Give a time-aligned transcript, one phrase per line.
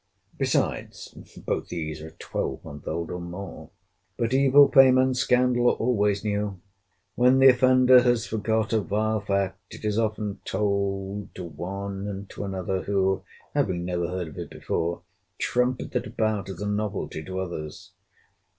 [0.39, 1.09] Besides,
[1.45, 3.69] both these are a twelve month old, or more.
[4.17, 6.59] But evil fame and scandal are always new.
[7.13, 12.27] When the offender has forgot a vile fact, it is often told to one and
[12.31, 13.21] to another, who,
[13.53, 15.03] having never heard of it before,
[15.37, 17.91] trumpet it about as a novelty to others.